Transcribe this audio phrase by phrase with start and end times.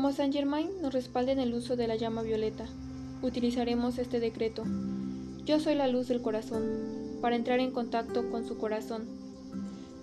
[0.00, 2.64] Como Saint Germain nos respalda en el uso de la llama violeta,
[3.20, 4.64] utilizaremos este decreto.
[5.44, 9.04] Yo soy la luz del corazón, para entrar en contacto con su corazón.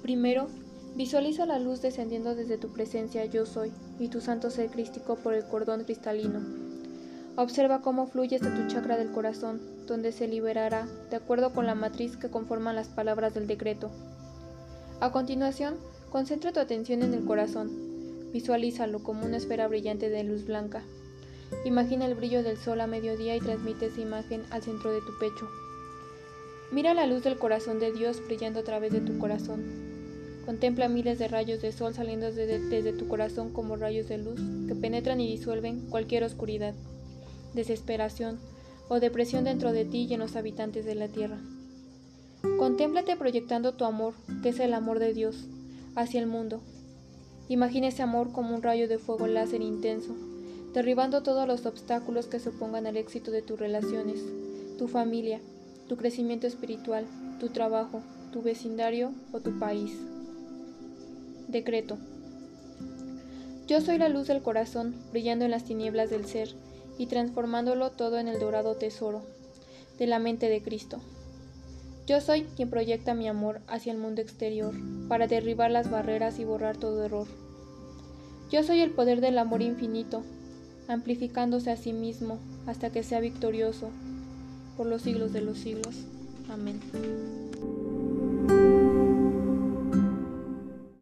[0.04, 0.50] Primero,
[0.96, 5.34] visualiza la luz descendiendo desde tu presencia yo soy y tu santo ser crístico por
[5.34, 6.42] el cordón cristalino.
[7.36, 11.74] Observa cómo fluye hasta tu chakra del corazón, donde se liberará de acuerdo con la
[11.74, 13.90] matriz que conforman las palabras del decreto.
[15.00, 15.74] A continuación,
[16.12, 17.97] concentra tu atención en el corazón
[18.38, 20.84] Visualízalo como una esfera brillante de luz blanca.
[21.66, 25.18] Imagina el brillo del sol a mediodía y transmite esa imagen al centro de tu
[25.18, 25.50] pecho.
[26.72, 29.64] Mira la luz del corazón de Dios brillando a través de tu corazón.
[30.46, 34.76] Contempla miles de rayos de sol saliendo desde, tu corazón como rayos de luz que
[34.76, 36.76] penetran y disuelven cualquier oscuridad,
[37.56, 38.38] desesperación
[38.88, 41.40] o depresión dentro de ti y en los habitantes de la tierra.
[42.60, 44.14] Contémplate proyectando tu amor,
[44.44, 45.48] que es el amor de Dios,
[45.96, 46.62] hacia el mundo,
[47.50, 50.16] Imagina ese amor como un rayo de fuego láser intenso,
[50.74, 54.22] derribando todos los obstáculos que se opongan al éxito de tus relaciones,
[54.78, 55.40] tu familia,
[55.88, 57.06] tu crecimiento espiritual,
[57.40, 58.02] tu trabajo,
[58.34, 59.94] tu vecindario o tu país.
[61.48, 61.98] Decreto.
[63.68, 66.50] Yo soy la luz del corazón, brillando en las tinieblas del ser
[66.98, 69.22] y transformándolo todo en el dorado tesoro
[69.98, 71.00] de la mente de Cristo.
[72.08, 74.74] Yo soy quien proyecta mi amor hacia el mundo exterior,
[75.10, 77.28] para derribar las barreras y borrar todo error.
[78.50, 80.24] Yo soy el poder del amor infinito,
[80.88, 83.90] amplificándose a sí mismo hasta que sea victorioso
[84.78, 85.96] por los siglos de los siglos.
[86.50, 86.80] Amén.